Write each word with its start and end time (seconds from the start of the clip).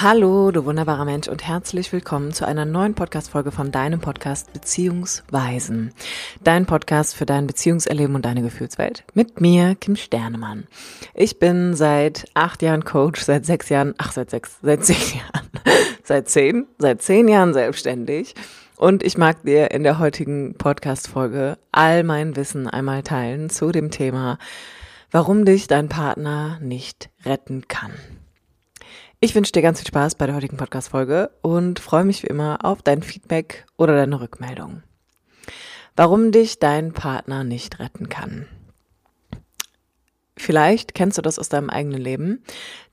Hallo, 0.00 0.52
du 0.52 0.64
wunderbarer 0.64 1.04
Mensch 1.04 1.26
und 1.26 1.44
herzlich 1.44 1.92
willkommen 1.92 2.32
zu 2.32 2.46
einer 2.46 2.64
neuen 2.64 2.94
Podcast-Folge 2.94 3.50
von 3.50 3.72
deinem 3.72 3.98
Podcast 3.98 4.52
Beziehungsweisen. 4.52 5.92
Dein 6.44 6.66
Podcast 6.66 7.16
für 7.16 7.26
dein 7.26 7.48
Beziehungserleben 7.48 8.14
und 8.14 8.24
deine 8.24 8.42
Gefühlswelt. 8.42 9.02
Mit 9.14 9.40
mir, 9.40 9.74
Kim 9.74 9.96
Sternemann. 9.96 10.68
Ich 11.14 11.40
bin 11.40 11.74
seit 11.74 12.26
acht 12.34 12.62
Jahren 12.62 12.84
Coach, 12.84 13.22
seit 13.22 13.44
sechs 13.44 13.70
Jahren, 13.70 13.96
ach, 13.98 14.12
seit 14.12 14.30
sechs, 14.30 14.58
seit 14.62 14.84
zehn 14.84 14.96
Jahren, 15.18 15.50
seit 16.04 16.28
zehn, 16.28 16.68
seit 16.78 17.02
zehn 17.02 17.26
Jahren 17.26 17.52
selbstständig. 17.52 18.36
Und 18.76 19.02
ich 19.02 19.18
mag 19.18 19.42
dir 19.42 19.72
in 19.72 19.82
der 19.82 19.98
heutigen 19.98 20.54
Podcast-Folge 20.54 21.58
all 21.72 22.04
mein 22.04 22.36
Wissen 22.36 22.68
einmal 22.68 23.02
teilen 23.02 23.50
zu 23.50 23.72
dem 23.72 23.90
Thema, 23.90 24.38
warum 25.10 25.44
dich 25.44 25.66
dein 25.66 25.88
Partner 25.88 26.60
nicht 26.62 27.10
retten 27.24 27.66
kann. 27.66 27.94
Ich 29.20 29.34
wünsche 29.34 29.50
dir 29.50 29.62
ganz 29.62 29.80
viel 29.80 29.88
Spaß 29.88 30.14
bei 30.14 30.26
der 30.26 30.36
heutigen 30.36 30.56
Podcast-Folge 30.56 31.32
und 31.42 31.80
freue 31.80 32.04
mich 32.04 32.22
wie 32.22 32.28
immer 32.28 32.64
auf 32.64 32.82
dein 32.82 33.02
Feedback 33.02 33.66
oder 33.76 33.96
deine 33.96 34.20
Rückmeldung. 34.20 34.84
Warum 35.96 36.30
dich 36.30 36.60
dein 36.60 36.92
Partner 36.92 37.42
nicht 37.42 37.80
retten 37.80 38.08
kann. 38.08 38.46
Vielleicht 40.36 40.94
kennst 40.94 41.18
du 41.18 41.22
das 41.22 41.40
aus 41.40 41.48
deinem 41.48 41.68
eigenen 41.68 42.00
Leben, 42.00 42.44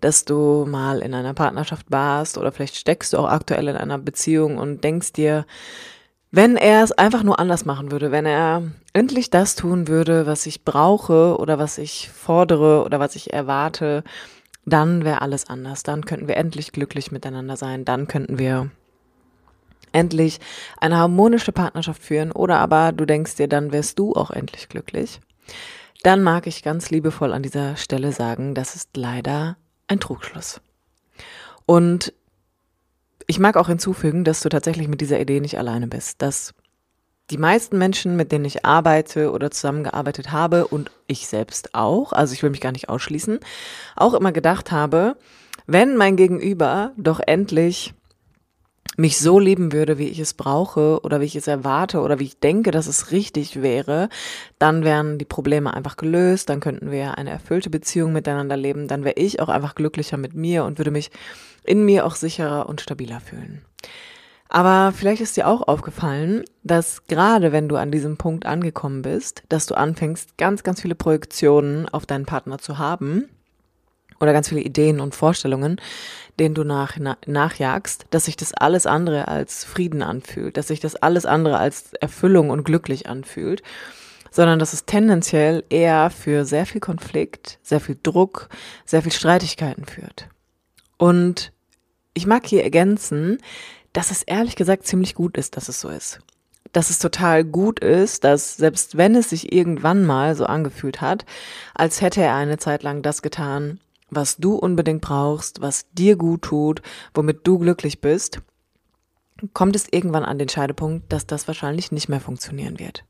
dass 0.02 0.26
du 0.26 0.66
mal 0.68 0.98
in 1.02 1.14
einer 1.14 1.36
Partnerschaft 1.36 1.92
warst 1.92 2.40
oder 2.40 2.52
vielleicht 2.52 2.78
steckst 2.78 3.14
du 3.14 3.20
auch 3.20 3.30
aktuell 3.30 3.68
in 3.68 3.78
einer 3.78 4.00
Beziehung 4.00 4.58
und 4.58 4.84
denkst 4.84 5.14
dir, 5.14 5.46
wenn 6.32 6.58
er 6.58 6.84
es 6.84 6.92
einfach 6.92 7.22
nur 7.22 7.38
anders 7.38 7.66
machen 7.66 7.92
würde, 7.92 8.12
wenn 8.12 8.26
er 8.26 8.64
endlich 8.94 9.30
das 9.30 9.54
tun 9.54 9.88
würde, 9.88 10.26
was 10.26 10.48
ich 10.48 10.66
brauche 10.66 11.38
oder 11.38 11.60
was 11.60 11.78
ich 11.78 12.10
fordere 12.10 12.84
oder 12.84 13.00
was 13.00 13.16
ich 13.16 13.32
erwarte, 13.32 14.04
dann 14.66 15.06
wäre 15.06 15.22
alles 15.22 15.48
anders. 15.48 15.84
Dann 15.84 16.06
könnten 16.06 16.28
wir 16.28 16.38
endlich 16.38 16.72
glücklich 16.72 17.12
miteinander 17.12 17.56
sein. 17.58 17.86
Dann 17.86 18.08
könnten 18.08 18.40
wir 18.40 18.72
endlich 19.92 20.40
eine 20.78 20.98
harmonische 20.98 21.52
Partnerschaft 21.52 22.04
führen. 22.04 22.32
Oder 22.32 22.60
aber 22.60 22.92
du 22.92 23.06
denkst 23.06 23.36
dir, 23.36 23.48
dann 23.48 23.72
wärst 23.72 23.98
du 24.00 24.14
auch 24.14 24.32
endlich 24.32 24.70
glücklich. 24.70 25.22
Dann 26.04 26.22
mag 26.22 26.48
ich 26.48 26.64
ganz 26.64 26.90
liebevoll 26.90 27.34
an 27.34 27.44
dieser 27.44 27.78
Stelle 27.78 28.12
sagen, 28.12 28.54
das 28.54 28.76
ist 28.76 28.98
leider 28.98 29.58
ein 29.88 30.00
Trugschluss. 30.00 30.62
Und 31.66 32.14
ich 33.28 33.40
mag 33.40 33.58
auch 33.58 33.68
hinzufügen, 33.68 34.24
dass 34.24 34.42
du 34.42 34.50
tatsächlich 34.50 34.88
mit 34.88 35.02
dieser 35.02 35.20
Idee 35.20 35.40
nicht 35.40 35.58
alleine 35.58 35.88
bist, 35.88 36.22
dass 36.22 36.54
die 37.32 37.38
meisten 37.38 37.78
Menschen, 37.78 38.16
mit 38.16 38.32
denen 38.32 38.46
ich 38.46 38.66
arbeite 38.66 39.32
oder 39.32 39.52
zusammengearbeitet 39.52 40.32
habe 40.32 40.68
und 40.68 40.92
ich 41.08 41.28
selbst 41.28 41.74
auch, 41.74 42.14
also 42.14 42.34
ich 42.34 42.44
will 42.44 42.52
mich 42.52 42.62
gar 42.62 42.72
nicht 42.72 42.90
ausschließen, 42.90 43.40
auch 43.96 44.14
immer 44.14 44.32
gedacht 44.32 44.72
habe, 44.72 45.18
wenn 45.66 45.98
mein 45.98 46.16
Gegenüber 46.16 46.92
doch 46.98 47.20
endlich 47.26 47.94
mich 48.98 49.18
so 49.18 49.40
lieben 49.40 49.74
würde, 49.74 49.98
wie 49.98 50.08
ich 50.08 50.20
es 50.20 50.34
brauche 50.34 51.02
oder 51.02 51.20
wie 51.20 51.26
ich 51.26 51.36
es 51.36 51.48
erwarte 51.48 52.00
oder 52.00 52.20
wie 52.20 52.26
ich 52.26 52.40
denke, 52.40 52.72
dass 52.72 52.88
es 52.88 53.12
richtig 53.12 53.62
wäre, 53.62 54.10
dann 54.58 54.84
wären 54.84 55.18
die 55.18 55.26
Probleme 55.26 55.74
einfach 55.74 55.98
gelöst, 55.98 56.50
dann 56.50 56.60
könnten 56.60 56.92
wir 56.92 57.18
eine 57.18 57.32
erfüllte 57.32 57.70
Beziehung 57.70 58.14
miteinander 58.14 58.56
leben, 58.56 58.88
dann 58.88 59.04
wäre 59.04 59.16
ich 59.18 59.40
auch 59.40 59.50
einfach 59.50 59.76
glücklicher 59.76 60.18
mit 60.18 60.34
mir 60.34 60.64
und 60.64 60.78
würde 60.78 60.92
mich 60.92 61.12
in 61.66 61.84
mir 61.84 62.06
auch 62.06 62.16
sicherer 62.16 62.70
und 62.70 62.80
stabiler 62.80 63.20
fühlen. 63.20 63.66
Aber 64.56 64.94
vielleicht 64.94 65.22
ist 65.22 65.36
dir 65.36 65.50
auch 65.50 65.68
aufgefallen, 65.68 66.46
dass 66.64 67.08
gerade 67.08 67.52
wenn 67.52 67.68
du 67.68 67.76
an 67.76 67.92
diesem 67.92 68.16
Punkt 68.16 68.46
angekommen 68.46 69.02
bist, 69.02 69.44
dass 69.50 69.66
du 69.66 69.76
anfängst, 69.76 70.38
ganz, 70.38 70.64
ganz 70.64 70.80
viele 70.80 70.96
Projektionen 70.96 71.90
auf 71.90 72.06
deinen 72.06 72.26
Partner 72.26 72.58
zu 72.58 72.78
haben 72.78 73.28
oder 74.22 74.32
ganz 74.32 74.48
viele 74.48 74.62
Ideen 74.62 75.02
und 75.02 75.14
Vorstellungen, 75.14 75.82
denen 76.40 76.56
du 76.56 76.64
nach, 76.64 76.96
na, 76.98 77.18
nachjagst, 77.26 78.06
dass 78.12 78.24
sich 78.24 78.38
das 78.38 78.54
alles 78.54 78.86
andere 78.86 79.28
als 79.28 79.66
Frieden 79.66 80.02
anfühlt, 80.02 80.56
dass 80.56 80.70
sich 80.70 80.80
das 80.80 80.96
alles 80.96 81.26
andere 81.26 81.58
als 81.58 81.92
Erfüllung 81.96 82.50
und 82.50 82.64
glücklich 82.64 83.10
anfühlt, 83.10 83.62
sondern 84.32 84.58
dass 84.58 84.72
es 84.72 84.86
tendenziell 84.86 85.66
eher 85.70 86.10
für 86.10 86.46
sehr 86.46 86.66
viel 86.66 86.80
Konflikt, 86.80 87.60
sehr 87.62 87.82
viel 87.82 87.98
Druck, 88.02 88.48
sehr 88.86 89.02
viel 89.02 89.12
Streitigkeiten 89.12 89.84
führt. 89.84 90.30
Und 90.96 91.52
ich 92.14 92.26
mag 92.26 92.46
hier 92.46 92.64
ergänzen, 92.64 93.40
dass 93.96 94.12
es 94.12 94.24
ehrlich 94.24 94.58
gesagt 94.58 94.86
ziemlich 94.86 95.16
gut 95.16 95.38
ist, 95.38 95.56
dass 95.56 95.70
es 95.70 95.80
so 95.80 95.88
ist. 95.88 96.20
Dass 96.74 96.90
es 96.90 97.00
total 97.00 97.46
gut 97.46 97.80
ist, 97.80 98.26
dass 98.26 98.58
selbst 98.58 98.98
wenn 98.98 99.16
es 99.16 99.30
sich 99.30 99.54
irgendwann 99.54 100.06
mal 100.06 100.36
so 100.36 100.46
angefühlt 100.46 101.00
hat, 101.00 101.26
als 101.74 102.02
hätte 102.02 102.22
er 102.22 102.36
eine 102.36 102.58
Zeit 102.58 102.84
lang 102.84 103.02
das 103.02 103.22
getan, 103.22 103.80
was 104.10 104.36
du 104.36 104.56
unbedingt 104.56 105.00
brauchst, 105.00 105.62
was 105.62 105.86
dir 105.94 106.18
gut 106.18 106.42
tut, 106.42 106.82
womit 107.14 107.48
du 107.48 107.58
glücklich 107.58 108.02
bist, 108.02 108.42
kommt 109.54 109.78
es 109.78 109.88
irgendwann 109.90 110.26
an 110.26 110.40
den 110.40 110.50
Scheidepunkt, 110.50 111.12
dass 111.14 111.26
das 111.26 111.48
wahrscheinlich 111.48 111.94
nicht 111.94 112.10
mehr 112.10 112.20
funktionieren 112.20 112.80
wird. 112.80 113.06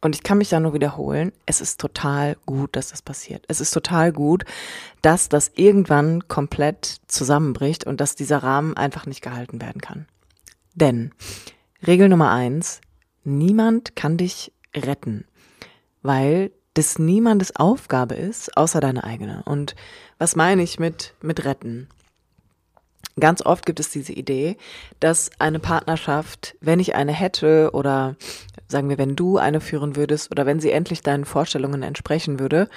Und 0.00 0.14
ich 0.16 0.22
kann 0.22 0.38
mich 0.38 0.48
da 0.48 0.58
nur 0.58 0.72
wiederholen, 0.72 1.32
es 1.44 1.60
ist 1.60 1.78
total 1.78 2.38
gut, 2.46 2.74
dass 2.74 2.88
das 2.88 3.02
passiert. 3.02 3.44
Es 3.48 3.60
ist 3.60 3.72
total 3.72 4.10
gut, 4.10 4.46
dass 5.02 5.28
das 5.28 5.50
irgendwann 5.54 6.26
komplett 6.28 7.00
zusammenbricht 7.08 7.86
und 7.86 8.00
dass 8.00 8.14
dieser 8.14 8.38
Rahmen 8.38 8.74
einfach 8.74 9.04
nicht 9.04 9.20
gehalten 9.20 9.60
werden 9.60 9.82
kann. 9.82 10.06
Denn 10.80 11.12
Regel 11.86 12.08
Nummer 12.08 12.30
eins, 12.30 12.80
niemand 13.22 13.96
kann 13.96 14.16
dich 14.16 14.52
retten, 14.74 15.26
weil 16.02 16.50
das 16.74 16.98
niemandes 16.98 17.56
Aufgabe 17.56 18.14
ist, 18.14 18.56
außer 18.56 18.80
deine 18.80 19.04
eigene. 19.04 19.42
Und 19.44 19.74
was 20.18 20.36
meine 20.36 20.62
ich 20.62 20.78
mit, 20.78 21.14
mit 21.20 21.44
retten? 21.44 21.88
Ganz 23.18 23.44
oft 23.44 23.66
gibt 23.66 23.80
es 23.80 23.90
diese 23.90 24.12
Idee, 24.12 24.56
dass 25.00 25.30
eine 25.38 25.58
Partnerschaft, 25.58 26.56
wenn 26.60 26.78
ich 26.78 26.94
eine 26.94 27.12
hätte 27.12 27.70
oder 27.72 28.16
sagen 28.68 28.88
wir, 28.88 28.98
wenn 28.98 29.16
du 29.16 29.36
eine 29.36 29.60
führen 29.60 29.96
würdest 29.96 30.30
oder 30.30 30.46
wenn 30.46 30.60
sie 30.60 30.70
endlich 30.70 31.02
deinen 31.02 31.24
Vorstellungen 31.24 31.82
entsprechen 31.82 32.38
würde, 32.38 32.68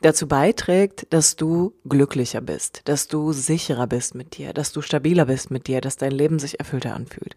dazu 0.00 0.28
beiträgt, 0.28 1.06
dass 1.10 1.36
du 1.36 1.74
glücklicher 1.88 2.40
bist, 2.40 2.82
dass 2.84 3.08
du 3.08 3.32
sicherer 3.32 3.86
bist 3.86 4.14
mit 4.14 4.38
dir, 4.38 4.52
dass 4.52 4.72
du 4.72 4.80
stabiler 4.80 5.26
bist 5.26 5.50
mit 5.50 5.66
dir, 5.66 5.80
dass 5.80 5.96
dein 5.96 6.12
Leben 6.12 6.38
sich 6.38 6.60
erfüllter 6.60 6.94
anfühlt. 6.94 7.34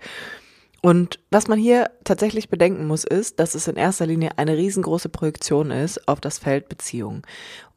Und 0.81 1.19
was 1.31 1.47
man 1.47 1.57
hier 1.57 1.89
tatsächlich 2.03 2.49
bedenken 2.49 2.87
muss, 2.87 3.05
ist, 3.05 3.39
dass 3.39 3.55
es 3.55 3.67
in 3.67 3.77
erster 3.77 4.05
Linie 4.05 4.37
eine 4.37 4.57
riesengroße 4.57 5.09
Projektion 5.09 5.71
ist 5.71 6.07
auf 6.07 6.19
das 6.19 6.39
Feld 6.39 6.67
Beziehung. 6.67 7.25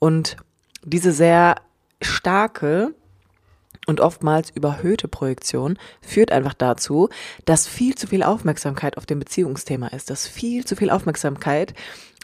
Und 0.00 0.36
diese 0.84 1.12
sehr 1.12 1.56
starke 2.03 2.94
und 3.86 4.00
oftmals 4.00 4.50
überhöhte 4.50 5.08
Projektion 5.08 5.78
führt 6.00 6.32
einfach 6.32 6.54
dazu, 6.54 7.08
dass 7.44 7.66
viel 7.66 7.94
zu 7.94 8.06
viel 8.06 8.22
Aufmerksamkeit 8.22 8.98
auf 8.98 9.06
dem 9.06 9.20
Beziehungsthema 9.20 9.88
ist, 9.88 10.10
dass 10.10 10.26
viel 10.26 10.64
zu 10.64 10.76
viel 10.76 10.91
Aufmerksamkeit 10.91 11.72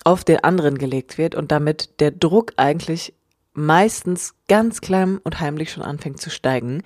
auf 0.05 0.25
den 0.25 0.43
anderen 0.43 0.79
gelegt 0.79 1.17
wird 1.17 1.35
und 1.35 1.53
damit 1.53 2.01
der 2.01 2.11
Druck 2.11 2.53
eigentlich 2.57 3.15
meistens 3.55 4.35
ganz 4.49 4.81
klein 4.81 5.19
und 5.19 5.41
heimlich 5.41 5.71
schon 5.71 5.83
anfängt 5.83 6.21
zu 6.21 6.31
steigen, 6.31 6.83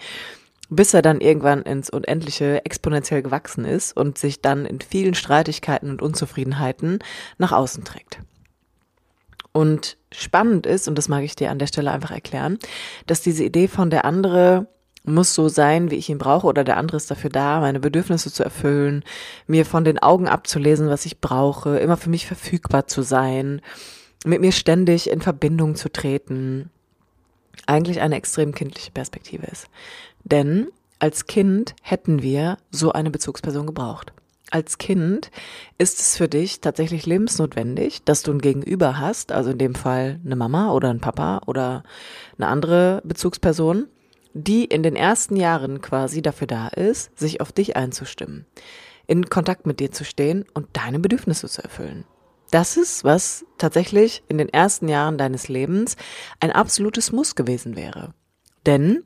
bis 0.69 0.95
er 0.95 1.03
dann 1.03 1.21
irgendwann 1.21 1.63
ins 1.63 1.91
Unendliche 1.91 2.65
exponentiell 2.65 3.23
gewachsen 3.23 3.65
ist 3.65 3.97
und 3.97 4.19
sich 4.19 4.43
dann 4.43 4.67
in 4.67 4.81
vielen 4.81 5.15
Streitigkeiten 5.15 5.91
und 5.91 6.03
Unzufriedenheiten 6.03 6.99
nach 7.39 7.53
außen 7.53 7.85
trägt. 7.85 8.19
Und 9.57 9.97
spannend 10.13 10.67
ist, 10.67 10.87
und 10.87 10.99
das 10.99 11.09
mag 11.09 11.25
ich 11.25 11.35
dir 11.35 11.51
an 11.51 11.59
der 11.59 11.67
Stelle 11.67 11.91
einfach 11.91 12.11
erklären, 12.11 12.59
dass 13.07 13.23
diese 13.23 13.43
Idee 13.43 13.69
von 13.69 13.89
der 13.89 14.05
andere 14.05 14.67
muss 15.05 15.33
so 15.33 15.49
sein, 15.49 15.91
wie 15.91 15.95
ich 15.95 16.11
ihn 16.11 16.19
brauche, 16.19 16.47
oder 16.47 16.63
der 16.63 16.77
andere 16.77 16.99
ist 16.99 17.11
dafür 17.11 17.31
da, 17.31 17.61
meine 17.61 17.81
Bedürfnisse 17.81 18.31
zu 18.31 18.45
erfüllen, 18.45 19.03
mir 19.47 19.65
von 19.65 19.83
den 19.83 19.99
Augen 19.99 20.29
abzulesen, 20.29 20.91
was 20.91 21.07
ich 21.07 21.23
brauche, 21.23 21.79
immer 21.79 21.97
für 21.97 22.11
mich 22.11 22.27
verfügbar 22.27 22.87
zu 22.87 23.01
sein, 23.01 23.63
mit 24.27 24.43
mir 24.43 24.53
ständig 24.53 25.09
in 25.09 25.23
Verbindung 25.23 25.75
zu 25.75 25.91
treten, 25.91 26.69
eigentlich 27.65 28.03
eine 28.03 28.17
extrem 28.17 28.55
kindliche 28.55 28.91
Perspektive 28.91 29.47
ist. 29.47 29.69
Denn 30.23 30.67
als 30.99 31.27
Kind 31.27 31.75
hätten 31.81 32.21
wir 32.21 32.59
so 32.71 32.93
eine 32.93 33.11
Bezugsperson 33.11 33.65
gebraucht. 33.65 34.13
Als 34.51 34.79
Kind 34.79 35.31
ist 35.77 35.99
es 35.99 36.17
für 36.17 36.29
dich 36.29 36.61
tatsächlich 36.61 37.05
lebensnotwendig, 37.05 38.05
dass 38.05 38.23
du 38.23 38.33
ein 38.33 38.41
Gegenüber 38.41 38.99
hast, 38.99 39.33
also 39.33 39.51
in 39.51 39.59
dem 39.59 39.75
Fall 39.75 40.21
eine 40.25 40.37
Mama 40.37 40.73
oder 40.73 40.91
ein 40.91 41.01
Papa 41.01 41.43
oder 41.47 41.83
eine 42.39 42.47
andere 42.47 43.03
Bezugsperson, 43.05 43.89
die 44.35 44.65
in 44.65 44.83
den 44.83 44.95
ersten 44.95 45.35
Jahren 45.35 45.81
quasi 45.81 46.23
dafür 46.23 46.47
da 46.47 46.69
ist, 46.69 47.19
sich 47.19 47.41
auf 47.41 47.53
dich 47.53 47.75
einzustimmen, 47.75 48.47
in 49.07 49.29
Kontakt 49.29 49.67
mit 49.67 49.81
dir 49.81 49.91
zu 49.91 50.05
stehen 50.05 50.45
und 50.55 50.69
deine 50.75 51.01
Bedürfnisse 51.01 51.49
zu 51.49 51.63
erfüllen. 51.63 52.05
Das 52.51 52.77
ist, 52.77 53.03
was 53.03 53.45
tatsächlich 53.59 54.23
in 54.29 54.39
den 54.39 54.49
ersten 54.49 54.89
Jahren 54.89 55.19
deines 55.19 55.49
Lebens 55.49 55.97
ein 56.39 56.53
absolutes 56.53 57.11
Muss 57.11 57.35
gewesen 57.35 57.75
wäre. 57.75 58.15
Denn 58.67 59.03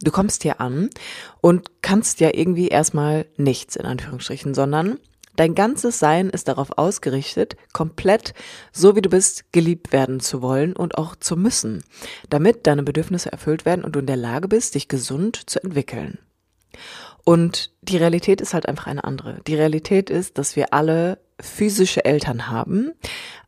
du 0.00 0.10
kommst 0.10 0.42
hier 0.42 0.60
an 0.60 0.90
und 1.40 1.82
kannst 1.82 2.20
ja 2.20 2.30
irgendwie 2.32 2.68
erstmal 2.68 3.26
nichts 3.36 3.76
in 3.76 3.86
Anführungsstrichen, 3.86 4.54
sondern 4.54 4.98
Dein 5.38 5.54
ganzes 5.54 6.00
Sein 6.00 6.30
ist 6.30 6.48
darauf 6.48 6.76
ausgerichtet, 6.78 7.56
komplett 7.72 8.34
so 8.72 8.96
wie 8.96 9.02
du 9.02 9.08
bist, 9.08 9.52
geliebt 9.52 9.92
werden 9.92 10.18
zu 10.18 10.42
wollen 10.42 10.74
und 10.74 10.98
auch 10.98 11.14
zu 11.14 11.36
müssen, 11.36 11.84
damit 12.28 12.66
deine 12.66 12.82
Bedürfnisse 12.82 13.30
erfüllt 13.30 13.64
werden 13.64 13.84
und 13.84 13.94
du 13.94 14.00
in 14.00 14.06
der 14.06 14.16
Lage 14.16 14.48
bist, 14.48 14.74
dich 14.74 14.88
gesund 14.88 15.48
zu 15.48 15.62
entwickeln. 15.62 16.18
Und 17.24 17.70
die 17.82 17.98
Realität 17.98 18.40
ist 18.40 18.52
halt 18.52 18.66
einfach 18.66 18.88
eine 18.88 19.04
andere. 19.04 19.40
Die 19.46 19.54
Realität 19.54 20.10
ist, 20.10 20.38
dass 20.38 20.56
wir 20.56 20.74
alle 20.74 21.20
physische 21.40 22.04
Eltern 22.04 22.48
haben, 22.48 22.90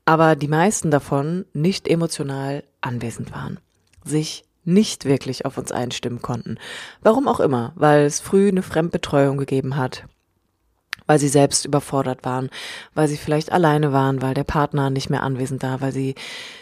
aber 0.05 0.37
die 0.37 0.46
meisten 0.46 0.93
davon 0.93 1.44
nicht 1.55 1.88
emotional 1.88 2.62
anwesend 2.81 3.32
waren, 3.32 3.58
sich 4.05 4.44
nicht 4.64 5.04
wirklich 5.04 5.46
auf 5.46 5.58
uns 5.58 5.72
einstimmen 5.72 6.22
konnten. 6.22 6.58
Warum 7.02 7.28
auch 7.28 7.40
immer, 7.40 7.72
weil 7.76 8.04
es 8.04 8.20
früh 8.20 8.48
eine 8.48 8.62
Fremdbetreuung 8.62 9.38
gegeben 9.38 9.76
hat, 9.76 10.04
weil 11.06 11.18
sie 11.18 11.28
selbst 11.28 11.64
überfordert 11.64 12.24
waren, 12.24 12.50
weil 12.94 13.08
sie 13.08 13.16
vielleicht 13.16 13.50
alleine 13.50 13.92
waren, 13.92 14.22
weil 14.22 14.34
der 14.34 14.44
Partner 14.44 14.90
nicht 14.90 15.10
mehr 15.10 15.22
anwesend 15.22 15.62
war, 15.62 15.80
weil 15.80 15.92
sie 15.92 16.14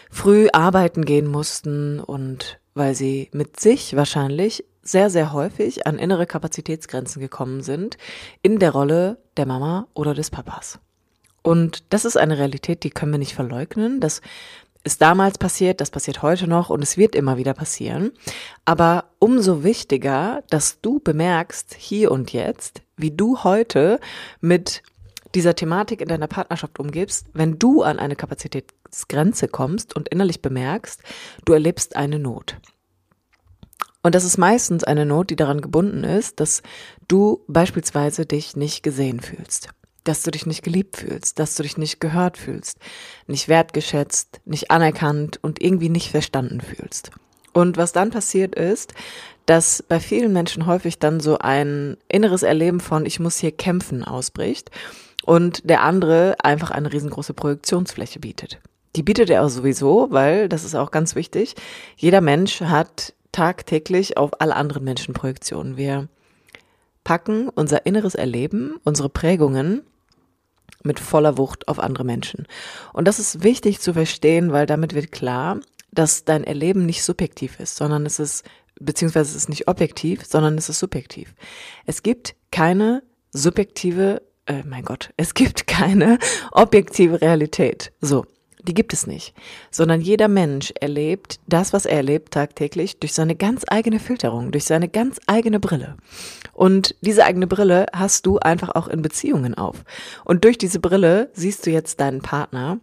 früh 0.09 0.47
arbeiten 0.51 1.05
gehen 1.05 1.27
mussten 1.27 1.99
und 1.99 2.59
weil 2.73 2.95
sie 2.95 3.29
mit 3.31 3.59
sich 3.59 3.95
wahrscheinlich 3.95 4.65
sehr, 4.81 5.09
sehr 5.09 5.33
häufig 5.33 5.85
an 5.85 5.99
innere 5.99 6.25
Kapazitätsgrenzen 6.25 7.21
gekommen 7.21 7.61
sind 7.61 7.97
in 8.41 8.57
der 8.59 8.71
Rolle 8.71 9.17
der 9.37 9.45
Mama 9.45 9.87
oder 9.93 10.13
des 10.13 10.31
Papas. 10.31 10.79
Und 11.41 11.83
das 11.93 12.05
ist 12.05 12.17
eine 12.17 12.37
Realität, 12.37 12.83
die 12.83 12.89
können 12.89 13.11
wir 13.11 13.19
nicht 13.19 13.35
verleugnen. 13.35 13.99
Das 13.99 14.21
ist 14.83 15.01
damals 15.01 15.37
passiert, 15.37 15.81
das 15.81 15.91
passiert 15.91 16.21
heute 16.21 16.47
noch 16.47 16.69
und 16.69 16.81
es 16.81 16.97
wird 16.97 17.15
immer 17.15 17.37
wieder 17.37 17.53
passieren. 17.53 18.11
Aber 18.65 19.05
umso 19.19 19.63
wichtiger, 19.63 20.43
dass 20.49 20.81
du 20.81 20.99
bemerkst, 20.99 21.75
hier 21.77 22.11
und 22.11 22.31
jetzt, 22.31 22.81
wie 22.95 23.11
du 23.11 23.43
heute 23.43 23.99
mit 24.39 24.83
dieser 25.35 25.55
Thematik 25.55 26.01
in 26.01 26.07
deiner 26.07 26.27
Partnerschaft 26.27 26.79
umgibst, 26.79 27.27
wenn 27.33 27.59
du 27.59 27.83
an 27.83 27.99
eine 27.99 28.15
Kapazitätsgrenze 28.15 29.47
kommst 29.47 29.95
und 29.95 30.09
innerlich 30.09 30.41
bemerkst, 30.41 31.01
du 31.45 31.53
erlebst 31.53 31.95
eine 31.95 32.17
Not. 32.17 32.57
Und 34.01 34.15
das 34.15 34.23
ist 34.23 34.37
meistens 34.37 34.85
eine 34.85 35.05
Not, 35.05 35.29
die 35.29 35.35
daran 35.35 35.61
gebunden 35.61 36.03
ist, 36.05 36.39
dass 36.39 36.63
du 37.07 37.43
beispielsweise 37.47 38.25
dich 38.25 38.55
nicht 38.55 38.81
gesehen 38.81 39.19
fühlst 39.19 39.69
dass 40.09 40.23
du 40.23 40.31
dich 40.31 40.47
nicht 40.47 40.63
geliebt 40.63 40.97
fühlst, 40.97 41.37
dass 41.37 41.53
du 41.53 41.61
dich 41.61 41.77
nicht 41.77 41.99
gehört 41.99 42.35
fühlst, 42.35 42.79
nicht 43.27 43.47
wertgeschätzt, 43.47 44.41
nicht 44.43 44.71
anerkannt 44.71 45.37
und 45.43 45.61
irgendwie 45.61 45.89
nicht 45.89 46.09
verstanden 46.09 46.61
fühlst. 46.61 47.11
Und 47.53 47.77
was 47.77 47.91
dann 47.91 48.09
passiert 48.09 48.55
ist, 48.55 48.95
dass 49.45 49.83
bei 49.83 49.99
vielen 49.99 50.33
Menschen 50.33 50.65
häufig 50.65 50.97
dann 50.97 51.19
so 51.19 51.37
ein 51.37 51.95
inneres 52.07 52.41
Erleben 52.41 52.79
von 52.79 53.05
ich 53.05 53.19
muss 53.19 53.37
hier 53.37 53.51
kämpfen 53.51 54.03
ausbricht 54.03 54.71
und 55.25 55.69
der 55.69 55.83
andere 55.83 56.35
einfach 56.41 56.71
eine 56.71 56.91
riesengroße 56.91 57.35
Projektionsfläche 57.35 58.19
bietet. 58.19 58.59
Die 58.95 59.03
bietet 59.03 59.29
er 59.29 59.45
auch 59.45 59.49
sowieso, 59.49 60.07
weil, 60.09 60.49
das 60.49 60.63
ist 60.63 60.73
auch 60.73 60.89
ganz 60.89 61.13
wichtig, 61.13 61.53
jeder 61.97 62.21
Mensch 62.21 62.61
hat 62.61 63.13
tagtäglich 63.31 64.17
auf 64.17 64.41
alle 64.41 64.55
anderen 64.55 64.83
Menschen 64.83 65.13
Projektionen. 65.13 65.77
Wir 65.77 66.07
packen 67.03 67.47
unser 67.49 67.85
inneres 67.85 68.15
Erleben, 68.15 68.77
unsere 68.83 69.09
Prägungen 69.09 69.83
mit 70.83 70.99
voller 70.99 71.37
Wucht 71.37 71.67
auf 71.67 71.79
andere 71.79 72.03
Menschen. 72.03 72.47
Und 72.93 73.07
das 73.07 73.19
ist 73.19 73.43
wichtig 73.43 73.79
zu 73.79 73.93
verstehen, 73.93 74.51
weil 74.51 74.65
damit 74.65 74.93
wird 74.93 75.11
klar, 75.11 75.59
dass 75.91 76.23
dein 76.23 76.43
Erleben 76.43 76.85
nicht 76.85 77.03
subjektiv 77.03 77.59
ist, 77.59 77.75
sondern 77.75 78.05
es 78.05 78.19
ist, 78.19 78.43
beziehungsweise 78.79 79.31
es 79.31 79.35
ist 79.35 79.49
nicht 79.49 79.67
objektiv, 79.67 80.25
sondern 80.25 80.57
es 80.57 80.69
ist 80.69 80.79
subjektiv. 80.79 81.33
Es 81.85 82.03
gibt 82.03 82.35
keine 82.51 83.03
subjektive, 83.31 84.21
äh, 84.45 84.63
mein 84.65 84.83
Gott, 84.83 85.11
es 85.17 85.33
gibt 85.33 85.67
keine 85.67 86.19
objektive 86.51 87.21
Realität. 87.21 87.91
So. 88.01 88.25
Die 88.61 88.73
gibt 88.73 88.91
es 88.91 89.07
nicht, 89.07 89.33
sondern 89.71 90.01
jeder 90.01 90.27
Mensch 90.27 90.73
erlebt 90.79 91.39
das, 91.47 91.71
was 91.71 91.85
er 91.85 91.97
erlebt 91.97 92.33
tagtäglich 92.33 92.99
durch 92.99 93.13
seine 93.13 93.35
ganz 93.35 93.63
eigene 93.67 93.99
Filterung, 93.99 94.51
durch 94.51 94.65
seine 94.65 94.89
ganz 94.89 95.19
eigene 95.27 95.61
Brille. 95.61 95.95
Und 96.53 96.95
diese 96.99 97.23
eigene 97.23 97.47
Brille 97.47 97.85
hast 97.93 98.25
du 98.25 98.37
einfach 98.39 98.75
auch 98.75 98.89
in 98.89 99.01
Beziehungen 99.01 99.55
auf. 99.55 99.85
Und 100.25 100.43
durch 100.43 100.57
diese 100.57 100.79
Brille 100.79 101.29
siehst 101.33 101.65
du 101.65 101.71
jetzt 101.71 102.01
deinen 102.01 102.21
Partner 102.21 102.79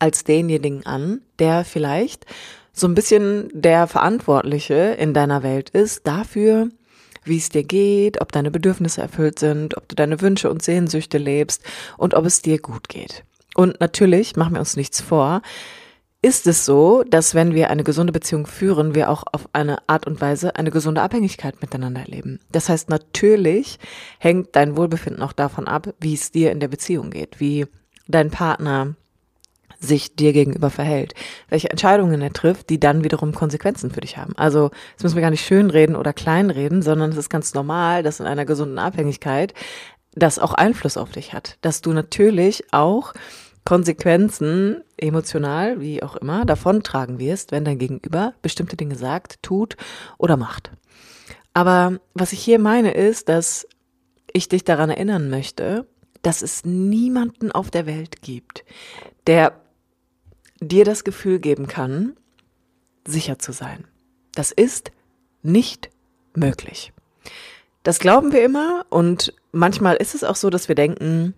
als 0.00 0.24
denjenigen 0.24 0.84
an, 0.84 1.22
der 1.38 1.64
vielleicht 1.64 2.26
so 2.72 2.88
ein 2.88 2.94
bisschen 2.94 3.50
der 3.52 3.86
Verantwortliche 3.86 4.96
in 4.98 5.14
deiner 5.14 5.44
Welt 5.44 5.70
ist 5.70 6.08
dafür, 6.08 6.70
wie 7.24 7.36
es 7.36 7.50
dir 7.50 7.62
geht, 7.62 8.20
ob 8.20 8.32
deine 8.32 8.50
Bedürfnisse 8.50 9.00
erfüllt 9.00 9.38
sind, 9.38 9.76
ob 9.76 9.88
du 9.88 9.94
deine 9.94 10.20
Wünsche 10.20 10.50
und 10.50 10.62
Sehnsüchte 10.62 11.18
lebst 11.18 11.62
und 11.98 12.14
ob 12.14 12.26
es 12.26 12.42
dir 12.42 12.58
gut 12.58 12.88
geht. 12.88 13.24
Und 13.54 13.80
natürlich, 13.80 14.36
machen 14.36 14.54
wir 14.54 14.60
uns 14.60 14.76
nichts 14.76 15.00
vor, 15.00 15.42
ist 16.24 16.46
es 16.46 16.64
so, 16.64 17.02
dass 17.02 17.34
wenn 17.34 17.52
wir 17.52 17.68
eine 17.68 17.82
gesunde 17.82 18.12
Beziehung 18.12 18.46
führen, 18.46 18.94
wir 18.94 19.10
auch 19.10 19.24
auf 19.32 19.48
eine 19.52 19.88
Art 19.88 20.06
und 20.06 20.20
Weise 20.20 20.54
eine 20.54 20.70
gesunde 20.70 21.02
Abhängigkeit 21.02 21.60
miteinander 21.60 22.02
erleben. 22.02 22.38
Das 22.52 22.68
heißt, 22.68 22.88
natürlich 22.88 23.80
hängt 24.18 24.54
dein 24.54 24.76
Wohlbefinden 24.76 25.22
auch 25.22 25.32
davon 25.32 25.66
ab, 25.66 25.94
wie 25.98 26.14
es 26.14 26.30
dir 26.30 26.52
in 26.52 26.60
der 26.60 26.68
Beziehung 26.68 27.10
geht, 27.10 27.40
wie 27.40 27.66
dein 28.06 28.30
Partner 28.30 28.94
sich 29.80 30.14
dir 30.14 30.32
gegenüber 30.32 30.70
verhält, 30.70 31.14
welche 31.48 31.70
Entscheidungen 31.70 32.22
er 32.22 32.32
trifft, 32.32 32.70
die 32.70 32.78
dann 32.78 33.02
wiederum 33.02 33.34
Konsequenzen 33.34 33.90
für 33.90 34.00
dich 34.00 34.16
haben. 34.16 34.32
Also, 34.36 34.70
das 34.94 35.02
müssen 35.02 35.16
wir 35.16 35.22
gar 35.22 35.30
nicht 35.30 35.44
schönreden 35.44 35.96
oder 35.96 36.12
kleinreden, 36.12 36.82
sondern 36.82 37.10
es 37.10 37.16
ist 37.16 37.30
ganz 37.30 37.52
normal, 37.54 38.04
dass 38.04 38.20
in 38.20 38.26
einer 38.26 38.44
gesunden 38.44 38.78
Abhängigkeit 38.78 39.54
das 40.14 40.38
auch 40.38 40.54
Einfluss 40.54 40.96
auf 40.96 41.10
dich 41.10 41.32
hat, 41.32 41.58
dass 41.62 41.80
du 41.80 41.92
natürlich 41.92 42.72
auch 42.72 43.14
Konsequenzen 43.64 44.82
emotional, 44.96 45.80
wie 45.80 46.02
auch 46.02 46.16
immer, 46.16 46.44
davontragen 46.44 47.18
wirst, 47.18 47.52
wenn 47.52 47.64
dein 47.64 47.78
Gegenüber 47.78 48.34
bestimmte 48.42 48.76
Dinge 48.76 48.96
sagt, 48.96 49.42
tut 49.42 49.76
oder 50.18 50.36
macht. 50.36 50.72
Aber 51.54 52.00
was 52.14 52.32
ich 52.32 52.42
hier 52.42 52.58
meine 52.58 52.92
ist, 52.92 53.28
dass 53.28 53.66
ich 54.32 54.48
dich 54.48 54.64
daran 54.64 54.90
erinnern 54.90 55.30
möchte, 55.30 55.86
dass 56.22 56.42
es 56.42 56.64
niemanden 56.64 57.52
auf 57.52 57.70
der 57.70 57.86
Welt 57.86 58.22
gibt, 58.22 58.64
der 59.26 59.60
dir 60.60 60.84
das 60.84 61.04
Gefühl 61.04 61.38
geben 61.38 61.66
kann, 61.66 62.16
sicher 63.06 63.38
zu 63.38 63.52
sein. 63.52 63.84
Das 64.34 64.52
ist 64.52 64.92
nicht 65.42 65.90
möglich. 66.34 66.92
Das 67.82 67.98
glauben 67.98 68.32
wir 68.32 68.44
immer 68.44 68.86
und 68.90 69.34
manchmal 69.52 69.96
ist 69.96 70.14
es 70.14 70.24
auch 70.24 70.36
so, 70.36 70.50
dass 70.50 70.68
wir 70.68 70.74
denken, 70.74 71.34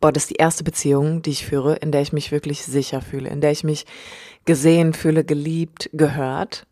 boah, 0.00 0.12
das 0.12 0.24
ist 0.24 0.30
die 0.30 0.36
erste 0.36 0.64
Beziehung, 0.64 1.22
die 1.22 1.30
ich 1.30 1.46
führe, 1.46 1.76
in 1.76 1.90
der 1.90 2.02
ich 2.02 2.12
mich 2.12 2.30
wirklich 2.30 2.64
sicher 2.64 3.00
fühle, 3.00 3.28
in 3.28 3.40
der 3.40 3.50
ich 3.50 3.64
mich 3.64 3.86
gesehen 4.44 4.94
fühle, 4.94 5.24
geliebt, 5.24 5.90
gehört. 5.92 6.66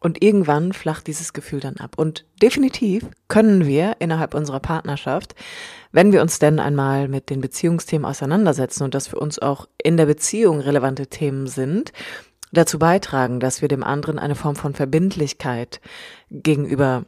Und 0.00 0.22
irgendwann 0.22 0.72
flacht 0.72 1.08
dieses 1.08 1.32
Gefühl 1.32 1.58
dann 1.58 1.78
ab. 1.78 1.94
Und 1.96 2.24
definitiv 2.40 3.04
können 3.26 3.66
wir 3.66 3.96
innerhalb 3.98 4.32
unserer 4.32 4.60
Partnerschaft, 4.60 5.34
wenn 5.90 6.12
wir 6.12 6.22
uns 6.22 6.38
denn 6.38 6.60
einmal 6.60 7.08
mit 7.08 7.30
den 7.30 7.40
Beziehungsthemen 7.40 8.04
auseinandersetzen 8.04 8.84
und 8.84 8.94
das 8.94 9.08
für 9.08 9.18
uns 9.18 9.40
auch 9.40 9.66
in 9.82 9.96
der 9.96 10.06
Beziehung 10.06 10.60
relevante 10.60 11.08
Themen 11.08 11.48
sind, 11.48 11.92
dazu 12.52 12.78
beitragen, 12.78 13.40
dass 13.40 13.60
wir 13.60 13.68
dem 13.68 13.82
anderen 13.82 14.20
eine 14.20 14.36
Form 14.36 14.54
von 14.54 14.72
Verbindlichkeit 14.72 15.80
gegenüber 16.30 17.04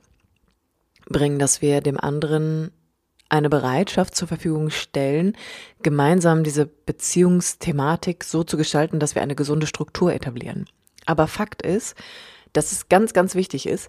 bringen, 1.10 1.38
dass 1.38 1.60
wir 1.60 1.80
dem 1.80 1.98
anderen 1.98 2.72
eine 3.28 3.48
Bereitschaft 3.48 4.16
zur 4.16 4.28
Verfügung 4.28 4.70
stellen, 4.70 5.36
gemeinsam 5.82 6.42
diese 6.42 6.66
Beziehungsthematik 6.66 8.24
so 8.24 8.42
zu 8.42 8.56
gestalten, 8.56 8.98
dass 8.98 9.14
wir 9.14 9.22
eine 9.22 9.36
gesunde 9.36 9.66
Struktur 9.66 10.12
etablieren. 10.12 10.66
Aber 11.06 11.26
Fakt 11.26 11.62
ist, 11.62 11.94
dass 12.52 12.72
es 12.72 12.88
ganz, 12.88 13.12
ganz 13.12 13.34
wichtig 13.34 13.66
ist, 13.66 13.88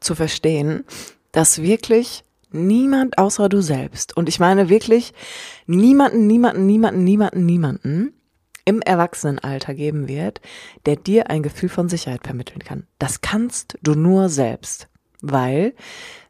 zu 0.00 0.14
verstehen, 0.14 0.84
dass 1.32 1.62
wirklich 1.62 2.24
niemand 2.50 3.18
außer 3.18 3.48
du 3.48 3.60
selbst, 3.60 4.16
und 4.16 4.28
ich 4.28 4.40
meine 4.40 4.68
wirklich 4.68 5.12
niemanden, 5.66 6.26
niemanden, 6.26 6.66
niemanden, 6.66 7.04
niemanden, 7.04 7.46
niemanden 7.46 8.12
im 8.64 8.82
Erwachsenenalter 8.82 9.74
geben 9.74 10.08
wird, 10.08 10.40
der 10.86 10.96
dir 10.96 11.30
ein 11.30 11.42
Gefühl 11.42 11.68
von 11.68 11.88
Sicherheit 11.88 12.24
vermitteln 12.24 12.64
kann. 12.64 12.86
Das 12.98 13.20
kannst 13.20 13.78
du 13.82 13.94
nur 13.94 14.28
selbst, 14.28 14.88
weil 15.22 15.74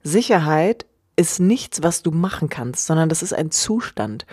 Sicherheit 0.03 0.87
ist 1.17 1.41
nichts, 1.41 1.83
was 1.83 2.03
du 2.03 2.11
machen 2.11 2.49
kannst, 2.49 2.87
sondern 2.87 3.09
das 3.09 3.23
ist 3.23 3.33
ein 3.33 3.51
Zustand. 3.51 4.27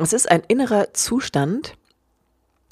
Es 0.00 0.12
ist 0.12 0.30
ein 0.30 0.42
innerer 0.46 0.94
Zustand 0.94 1.74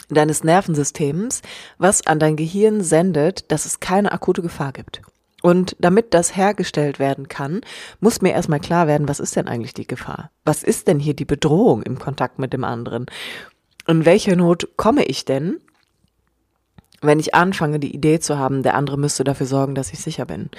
deines 0.09 0.45
Nervensystems, 0.45 1.43
was 1.79 2.07
an 2.07 2.21
dein 2.21 2.37
Gehirn 2.37 2.83
sendet, 2.83 3.51
dass 3.51 3.67
es 3.67 3.81
keine 3.81 4.13
akute 4.13 4.41
Gefahr 4.41 4.73
gibt. 4.73 5.03
Und 5.43 5.77
damit 5.79 6.15
das 6.15 6.37
hergestellt 6.37 6.99
werden 6.99 7.29
kann, 7.29 7.61
muss 8.01 8.23
mir 8.23 8.33
erstmal 8.33 8.61
klar 8.61 8.87
werden, 8.87 9.09
was 9.09 9.21
ist 9.21 9.37
denn 9.37 9.49
eigentlich 9.49 9.75
die 9.75 9.87
Gefahr? 9.87 10.31
Was 10.45 10.63
ist 10.63 10.89
denn 10.89 10.99
hier 10.99 11.15
die 11.15 11.25
Bedrohung 11.25 11.83
im 11.83 11.99
Kontakt 11.99 12.39
mit 12.39 12.53
dem 12.53 12.65
anderen? 12.65 13.07
In 13.87 14.05
welche 14.05 14.37
Not 14.37 14.69
komme 14.77 15.05
ich 15.05 15.25
denn? 15.25 15.61
Wenn 17.03 17.21
ich 17.21 17.35
anfange, 17.35 17.79
die 17.79 17.95
Idee 17.95 18.21
zu 18.21 18.39
haben, 18.39 18.63
der 18.63 18.75
andere 18.75 18.97
müsste 18.97 19.25
dafür 19.25 19.47
sorgen, 19.47 19.75
dass 19.75 19.93
ich 19.93 19.99
sicher 19.99 20.25
bin. 20.25 20.51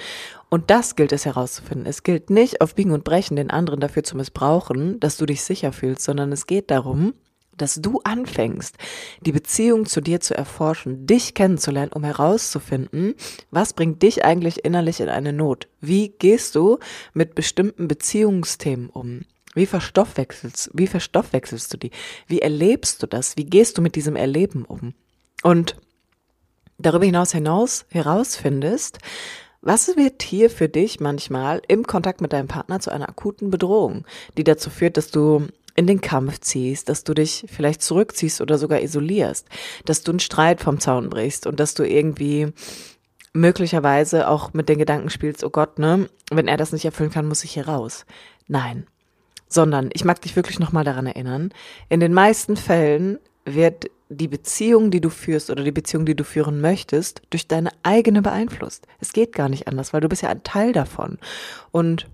Und 0.48 0.70
das 0.70 0.96
gilt 0.96 1.12
es 1.12 1.26
herauszufinden. 1.26 1.86
Es 1.86 2.02
gilt 2.02 2.30
nicht 2.30 2.60
auf 2.60 2.74
Biegen 2.74 2.92
und 2.92 3.04
Brechen, 3.04 3.36
den 3.36 3.50
anderen 3.50 3.80
dafür 3.80 4.04
zu 4.04 4.16
missbrauchen, 4.16 5.00
dass 5.00 5.16
du 5.16 5.26
dich 5.26 5.42
sicher 5.42 5.72
fühlst, 5.72 6.02
sondern 6.02 6.32
es 6.32 6.46
geht 6.46 6.70
darum, 6.70 7.14
dass 7.56 7.74
du 7.74 8.00
anfängst, 8.04 8.76
die 9.20 9.32
Beziehung 9.32 9.86
zu 9.86 10.00
dir 10.00 10.20
zu 10.20 10.36
erforschen, 10.36 11.06
dich 11.06 11.34
kennenzulernen, 11.34 11.92
um 11.92 12.04
herauszufinden, 12.04 13.14
was 13.50 13.72
bringt 13.72 14.02
dich 14.02 14.24
eigentlich 14.24 14.64
innerlich 14.64 15.00
in 15.00 15.08
eine 15.08 15.32
Not? 15.32 15.68
Wie 15.80 16.10
gehst 16.10 16.54
du 16.54 16.78
mit 17.14 17.34
bestimmten 17.34 17.88
Beziehungsthemen 17.88 18.88
um? 18.90 19.22
Wie 19.54 19.66
verstoffwechselst, 19.66 20.70
wie 20.72 20.86
verstoffwechselst 20.86 21.72
du 21.72 21.78
die? 21.78 21.90
Wie 22.28 22.40
erlebst 22.40 23.02
du 23.02 23.08
das? 23.08 23.36
Wie 23.36 23.44
gehst 23.44 23.76
du 23.76 23.82
mit 23.82 23.96
diesem 23.96 24.14
Erleben 24.14 24.64
um? 24.64 24.94
Und 25.42 25.76
darüber 26.78 27.04
hinaus 27.04 27.32
hinaus 27.32 27.84
herausfindest, 27.90 28.98
was 29.60 29.96
wird 29.96 30.22
hier 30.22 30.50
für 30.50 30.68
dich 30.68 31.00
manchmal 31.00 31.60
im 31.66 31.86
Kontakt 31.86 32.20
mit 32.20 32.32
deinem 32.32 32.48
Partner 32.48 32.80
zu 32.80 32.90
einer 32.90 33.08
akuten 33.08 33.50
Bedrohung, 33.50 34.06
die 34.36 34.44
dazu 34.44 34.70
führt, 34.70 34.96
dass 34.96 35.10
du 35.10 35.48
in 35.74 35.86
den 35.86 36.00
Kampf 36.00 36.40
ziehst, 36.40 36.88
dass 36.88 37.04
du 37.04 37.14
dich 37.14 37.44
vielleicht 37.48 37.82
zurückziehst 37.82 38.40
oder 38.40 38.58
sogar 38.58 38.80
isolierst, 38.80 39.46
dass 39.84 40.02
du 40.02 40.12
einen 40.12 40.20
Streit 40.20 40.60
vom 40.60 40.80
Zaun 40.80 41.08
brichst 41.08 41.46
und 41.46 41.60
dass 41.60 41.74
du 41.74 41.84
irgendwie 41.84 42.52
möglicherweise 43.32 44.28
auch 44.28 44.52
mit 44.54 44.68
den 44.68 44.78
Gedanken 44.78 45.10
spielst, 45.10 45.44
oh 45.44 45.50
Gott, 45.50 45.78
ne, 45.78 46.08
wenn 46.30 46.48
er 46.48 46.56
das 46.56 46.72
nicht 46.72 46.84
erfüllen 46.84 47.10
kann, 47.10 47.28
muss 47.28 47.44
ich 47.44 47.52
hier 47.52 47.68
raus. 47.68 48.06
Nein. 48.46 48.86
Sondern 49.48 49.90
ich 49.92 50.04
mag 50.04 50.20
dich 50.20 50.36
wirklich 50.36 50.58
nochmal 50.58 50.84
daran 50.84 51.06
erinnern, 51.06 51.52
in 51.88 52.00
den 52.00 52.12
meisten 52.12 52.56
Fällen 52.56 53.18
wird 53.44 53.86
die 54.08 54.28
Beziehung, 54.28 54.90
die 54.90 55.00
du 55.00 55.10
führst 55.10 55.50
oder 55.50 55.62
die 55.62 55.72
Beziehung, 55.72 56.06
die 56.06 56.16
du 56.16 56.24
führen 56.24 56.60
möchtest, 56.60 57.22
durch 57.30 57.46
deine 57.46 57.70
eigene 57.82 58.22
beeinflusst. 58.22 58.86
Es 59.00 59.12
geht 59.12 59.32
gar 59.32 59.48
nicht 59.48 59.68
anders, 59.68 59.92
weil 59.92 60.00
du 60.00 60.08
bist 60.08 60.22
ja 60.22 60.30
ein 60.30 60.42
Teil 60.42 60.72
davon. 60.72 61.18
Und 61.70 62.06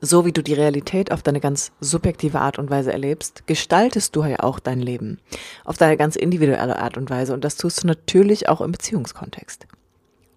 so 0.00 0.24
wie 0.24 0.32
du 0.32 0.42
die 0.42 0.54
Realität 0.54 1.10
auf 1.10 1.22
deine 1.22 1.40
ganz 1.40 1.72
subjektive 1.80 2.40
Art 2.40 2.58
und 2.58 2.70
Weise 2.70 2.92
erlebst, 2.92 3.46
gestaltest 3.46 4.14
du 4.14 4.24
ja 4.24 4.40
auch 4.40 4.60
dein 4.60 4.80
Leben 4.80 5.18
auf 5.64 5.76
deine 5.76 5.96
ganz 5.96 6.14
individuelle 6.16 6.78
Art 6.78 6.96
und 6.96 7.10
Weise. 7.10 7.34
Und 7.34 7.44
das 7.44 7.56
tust 7.56 7.82
du 7.82 7.86
natürlich 7.86 8.48
auch 8.48 8.60
im 8.60 8.72
Beziehungskontext. 8.72 9.66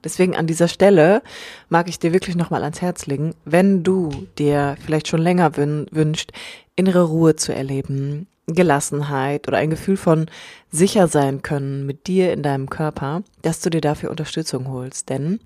Deswegen 0.04 0.36
an 0.36 0.48
dieser 0.48 0.68
Stelle 0.68 1.22
mag 1.70 1.88
ich 1.88 2.00
dir 2.00 2.12
wirklich 2.12 2.36
nochmal 2.36 2.64
ans 2.64 2.82
Herz 2.82 3.06
legen, 3.06 3.36
wenn 3.46 3.84
du 3.84 4.28
dir 4.40 4.76
vielleicht 4.84 5.08
schon 5.08 5.22
länger 5.22 5.56
wünscht, 5.58 6.32
innere 6.76 7.04
Ruhe 7.04 7.36
zu 7.36 7.54
erleben, 7.54 8.28
Gelassenheit 8.48 9.48
oder 9.48 9.58
ein 9.58 9.70
Gefühl 9.70 9.98
von 9.98 10.28
sicher 10.70 11.08
sein 11.08 11.42
können 11.42 11.86
mit 11.86 12.08
dir 12.08 12.34
in 12.34 12.44
deinem 12.44 12.70
Körper, 12.70 13.24
dass 13.42 13.62
du 13.62 13.70
dir 13.70 13.82
dafür 13.82 14.10
Unterstützung 14.10 14.70
holst. 14.70 15.10
Denn 15.10 15.40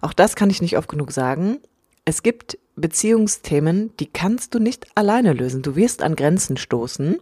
auch 0.00 0.12
das 0.12 0.36
kann 0.36 0.50
ich 0.50 0.62
nicht 0.62 0.76
oft 0.76 0.88
genug 0.88 1.12
sagen. 1.12 1.58
Es 2.04 2.22
gibt 2.22 2.58
Beziehungsthemen, 2.76 3.94
die 3.98 4.06
kannst 4.06 4.54
du 4.54 4.58
nicht 4.58 4.86
alleine 4.96 5.32
lösen. 5.32 5.62
Du 5.62 5.76
wirst 5.76 6.02
an 6.02 6.16
Grenzen 6.16 6.56
stoßen. 6.56 7.18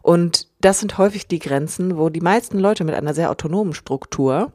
Und 0.00 0.48
das 0.60 0.80
sind 0.80 0.96
häufig 0.98 1.26
die 1.26 1.40
Grenzen, 1.40 1.98
wo 1.98 2.08
die 2.08 2.20
meisten 2.20 2.58
Leute 2.58 2.84
mit 2.84 2.94
einer 2.94 3.14
sehr 3.14 3.30
autonomen 3.30 3.74
Struktur 3.74 4.52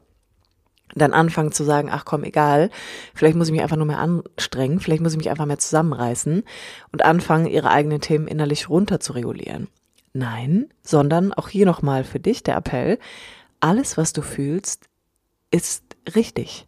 dann 0.94 1.12
anfangen 1.12 1.52
zu 1.52 1.64
sagen, 1.64 1.90
ach 1.92 2.06
komm, 2.06 2.24
egal, 2.24 2.70
vielleicht 3.14 3.36
muss 3.36 3.48
ich 3.48 3.52
mich 3.52 3.60
einfach 3.60 3.76
nur 3.76 3.86
mehr 3.86 3.98
anstrengen, 3.98 4.80
vielleicht 4.80 5.02
muss 5.02 5.12
ich 5.12 5.18
mich 5.18 5.28
einfach 5.28 5.44
mehr 5.44 5.58
zusammenreißen 5.58 6.42
und 6.92 7.04
anfangen, 7.04 7.46
ihre 7.46 7.70
eigenen 7.70 8.00
Themen 8.00 8.26
innerlich 8.26 8.70
runter 8.70 8.98
zu 8.98 9.12
regulieren. 9.12 9.68
Nein, 10.18 10.66
sondern 10.82 11.32
auch 11.32 11.48
hier 11.48 11.64
nochmal 11.64 12.02
für 12.02 12.18
dich 12.18 12.42
der 12.42 12.56
Appell, 12.56 12.98
alles, 13.60 13.96
was 13.96 14.12
du 14.12 14.22
fühlst, 14.22 14.88
ist 15.52 15.84
richtig. 16.16 16.66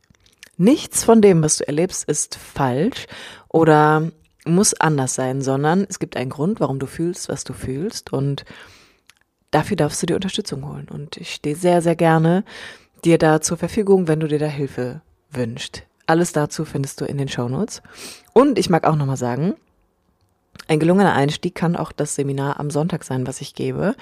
Nichts 0.56 1.02
von 1.02 1.20
dem, 1.20 1.42
was 1.42 1.56
du 1.56 1.66
erlebst, 1.66 2.04
ist 2.04 2.36
falsch 2.36 3.08
oder 3.48 4.12
muss 4.44 4.74
anders 4.74 5.16
sein, 5.16 5.42
sondern 5.42 5.84
es 5.88 5.98
gibt 5.98 6.16
einen 6.16 6.30
Grund, 6.30 6.60
warum 6.60 6.78
du 6.78 6.86
fühlst, 6.86 7.28
was 7.28 7.42
du 7.42 7.52
fühlst 7.52 8.12
und 8.12 8.44
dafür 9.50 9.76
darfst 9.76 10.00
du 10.00 10.06
dir 10.06 10.14
Unterstützung 10.14 10.68
holen. 10.68 10.88
Und 10.88 11.16
ich 11.16 11.34
stehe 11.34 11.56
sehr, 11.56 11.82
sehr 11.82 11.96
gerne 11.96 12.44
dir 13.04 13.18
da 13.18 13.40
zur 13.40 13.56
Verfügung, 13.56 14.06
wenn 14.06 14.20
du 14.20 14.28
dir 14.28 14.38
da 14.38 14.46
Hilfe 14.46 15.02
wünschst. 15.32 15.82
Alles 16.06 16.30
dazu 16.32 16.64
findest 16.64 17.00
du 17.00 17.04
in 17.04 17.18
den 17.18 17.28
Shownotes. 17.28 17.82
Und 18.32 18.60
ich 18.60 18.70
mag 18.70 18.84
auch 18.84 18.96
nochmal 18.96 19.16
sagen, 19.16 19.54
ein 20.70 20.78
gelungener 20.78 21.14
Einstieg 21.14 21.56
kann 21.56 21.74
auch 21.74 21.90
das 21.90 22.14
Seminar 22.14 22.60
am 22.60 22.70
Sonntag 22.70 23.02
sein, 23.02 23.26
was 23.26 23.40
ich 23.40 23.54
gebe, 23.54 23.96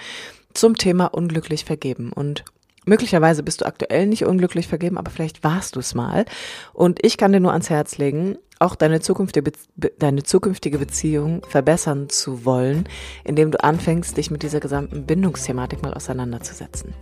zum 0.52 0.76
Thema 0.76 1.06
unglücklich 1.06 1.64
vergeben. 1.64 2.12
Und 2.12 2.44
möglicherweise 2.84 3.42
bist 3.42 3.62
du 3.62 3.64
aktuell 3.64 4.06
nicht 4.06 4.26
unglücklich 4.26 4.68
vergeben, 4.68 4.98
aber 4.98 5.10
vielleicht 5.10 5.42
warst 5.42 5.76
du 5.76 5.80
es 5.80 5.94
mal. 5.94 6.26
Und 6.74 7.02
ich 7.02 7.16
kann 7.16 7.32
dir 7.32 7.40
nur 7.40 7.52
ans 7.52 7.70
Herz 7.70 7.96
legen, 7.96 8.36
auch 8.58 8.74
deine 8.74 9.00
zukünftige, 9.00 9.52
deine 9.98 10.24
zukünftige 10.24 10.76
Beziehung 10.76 11.40
verbessern 11.48 12.10
zu 12.10 12.44
wollen, 12.44 12.86
indem 13.24 13.50
du 13.50 13.64
anfängst, 13.64 14.18
dich 14.18 14.30
mit 14.30 14.42
dieser 14.42 14.60
gesamten 14.60 15.06
Bindungsthematik 15.06 15.82
mal 15.82 15.94
auseinanderzusetzen. 15.94 16.92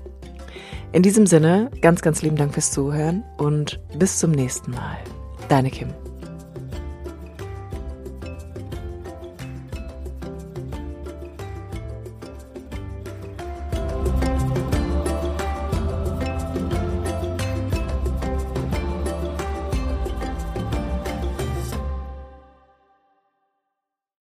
In 0.93 1.03
diesem 1.03 1.27
Sinne, 1.27 1.73
ganz, 1.81 2.03
ganz 2.03 2.23
lieben 2.23 2.37
Dank 2.37 2.55
fürs 2.55 2.71
Zuhören 2.71 3.25
und 3.37 3.81
bis 3.99 4.21
zum 4.21 4.31
nächsten 4.31 4.71
Mal. 4.71 4.99
Deine 5.49 5.73
Kim. 5.73 5.89